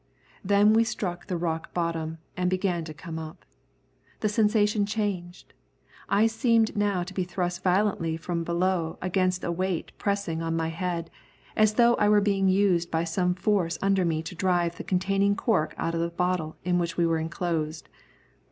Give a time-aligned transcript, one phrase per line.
[0.43, 3.45] Then we struck the rock bottom and began to come up.
[4.21, 5.53] The sensation changed.
[6.09, 10.69] I seemed now to be thrust violently from below against a weight pressing on my
[10.69, 11.11] head,
[11.55, 15.35] as though I were being used by some force under me to drive the containing
[15.35, 17.87] cork out of the bottle in which we were enclosed.